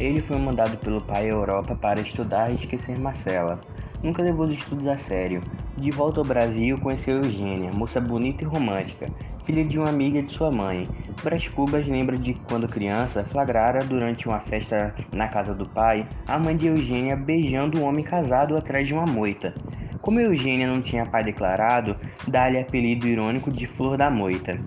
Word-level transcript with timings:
Ele 0.00 0.22
foi 0.22 0.38
mandado 0.38 0.78
pelo 0.78 1.02
pai 1.02 1.26
à 1.26 1.28
Europa 1.28 1.76
para 1.76 2.00
estudar 2.00 2.50
e 2.50 2.54
esquecer 2.54 2.98
Marcela. 2.98 3.60
Nunca 4.02 4.22
levou 4.22 4.46
os 4.46 4.52
estudos 4.54 4.86
a 4.86 4.96
sério. 4.96 5.42
De 5.76 5.90
volta 5.90 6.20
ao 6.20 6.24
Brasil, 6.24 6.78
conheceu 6.78 7.16
Eugênia, 7.16 7.70
moça 7.70 8.00
bonita 8.00 8.42
e 8.42 8.46
romântica, 8.46 9.08
filha 9.44 9.62
de 9.62 9.78
uma 9.78 9.90
amiga 9.90 10.22
de 10.22 10.32
sua 10.32 10.50
mãe. 10.50 10.88
Brás 11.22 11.46
Cubas 11.48 11.86
lembra 11.86 12.16
de 12.16 12.32
quando 12.32 12.66
criança 12.66 13.22
flagrara 13.24 13.84
durante 13.84 14.26
uma 14.26 14.40
festa 14.40 14.94
na 15.12 15.28
casa 15.28 15.54
do 15.54 15.68
pai 15.68 16.08
a 16.26 16.38
mãe 16.38 16.56
de 16.56 16.68
Eugênia 16.68 17.14
beijando 17.14 17.78
um 17.78 17.84
homem 17.84 18.02
casado 18.02 18.56
atrás 18.56 18.88
de 18.88 18.94
uma 18.94 19.04
moita. 19.04 19.54
Como 20.00 20.18
Eugênia 20.18 20.66
não 20.66 20.80
tinha 20.80 21.04
pai 21.04 21.22
declarado, 21.22 21.94
dá-lhe 22.26 22.58
apelido 22.58 23.06
irônico 23.06 23.50
de 23.50 23.66
Flor 23.66 23.98
da 23.98 24.10
Moita. 24.10 24.58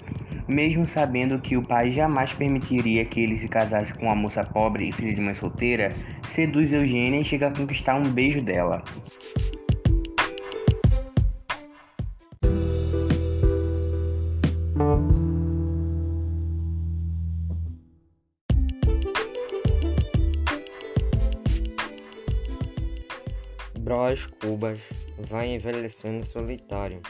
Mesmo 0.47 0.85
sabendo 0.85 1.39
que 1.39 1.55
o 1.55 1.63
pai 1.63 1.89
jamais 1.89 2.33
permitiria 2.33 3.05
que 3.05 3.21
ele 3.21 3.37
se 3.37 3.47
casasse 3.47 3.93
com 3.93 4.07
uma 4.07 4.15
moça 4.15 4.43
pobre 4.43 4.89
e 4.89 4.91
filha 4.91 5.13
de 5.13 5.21
mãe 5.21 5.33
solteira, 5.33 5.93
seduz 6.29 6.73
Eugênia 6.73 7.21
e 7.21 7.23
chega 7.23 7.47
a 7.47 7.51
conquistar 7.51 7.95
um 7.95 8.11
beijo 8.11 8.41
dela. 8.41 8.83
Brás 23.79 24.25
Cubas 24.25 24.91
vai 25.19 25.53
envelhecendo 25.53 26.25
solitário 26.25 27.01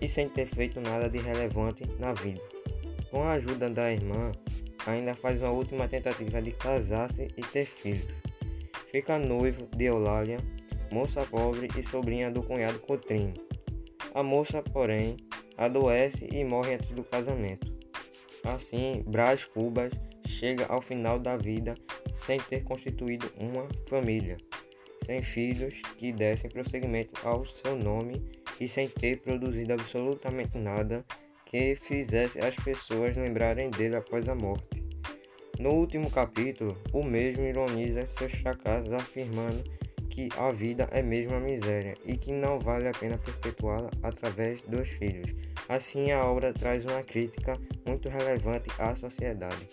e 0.00 0.08
sem 0.08 0.28
ter 0.28 0.46
feito 0.46 0.80
nada 0.80 1.08
de 1.08 1.18
relevante 1.18 1.84
na 1.98 2.12
vida. 2.12 2.40
Com 3.12 3.22
a 3.22 3.34
ajuda 3.34 3.70
da 3.70 3.92
irmã, 3.92 4.32
ainda 4.86 5.14
faz 5.14 5.40
uma 5.40 5.52
última 5.52 5.86
tentativa 5.86 6.42
de 6.42 6.50
casar-se 6.50 7.28
e 7.36 7.42
ter 7.42 7.66
filhos. 7.66 8.08
Fica 8.90 9.18
noivo 9.18 9.68
de 9.76 9.84
Eulália, 9.84 10.40
moça 10.90 11.24
pobre 11.24 11.68
e 11.78 11.82
sobrinha 11.84 12.30
do 12.30 12.42
cunhado 12.42 12.80
Coutrinho. 12.80 13.34
A 14.14 14.22
moça, 14.22 14.62
porém, 14.62 15.16
adoece 15.56 16.26
e 16.32 16.42
morre 16.42 16.74
antes 16.74 16.90
do 16.92 17.04
casamento. 17.04 17.70
Assim, 18.42 19.04
Brás 19.06 19.44
Cubas 19.44 19.92
chega 20.26 20.66
ao 20.66 20.82
final 20.82 21.18
da 21.20 21.36
vida 21.36 21.74
sem 22.12 22.40
ter 22.40 22.64
constituído 22.64 23.30
uma 23.38 23.68
família 23.86 24.36
sem 25.04 25.22
filhos 25.22 25.82
que 25.98 26.12
dessem 26.12 26.50
prosseguimento 26.50 27.26
ao 27.26 27.44
seu 27.44 27.76
nome 27.76 28.22
e 28.60 28.68
sem 28.68 28.88
ter 28.88 29.20
produzido 29.20 29.72
absolutamente 29.72 30.56
nada 30.56 31.04
que 31.52 31.76
fizesse 31.76 32.40
as 32.40 32.56
pessoas 32.56 33.14
lembrarem 33.14 33.68
dele 33.68 33.94
após 33.94 34.26
a 34.26 34.34
morte. 34.34 34.82
No 35.58 35.72
último 35.72 36.10
capítulo, 36.10 36.78
o 36.94 37.04
mesmo 37.04 37.44
ironiza 37.44 38.06
seus 38.06 38.32
fracassos, 38.32 38.90
afirmando 38.90 39.62
que 40.08 40.30
a 40.38 40.50
vida 40.50 40.88
é 40.90 41.02
mesmo 41.02 41.34
a 41.34 41.40
miséria 41.40 41.94
e 42.06 42.16
que 42.16 42.32
não 42.32 42.58
vale 42.58 42.88
a 42.88 42.92
pena 42.92 43.18
perpetuá-la 43.18 43.90
através 44.02 44.62
dos 44.62 44.88
filhos. 44.88 45.30
Assim, 45.68 46.10
a 46.10 46.24
obra 46.24 46.54
traz 46.54 46.86
uma 46.86 47.02
crítica 47.02 47.52
muito 47.86 48.08
relevante 48.08 48.70
à 48.78 48.96
sociedade. 48.96 49.68